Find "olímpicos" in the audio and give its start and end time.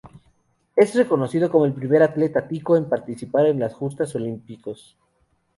4.15-4.97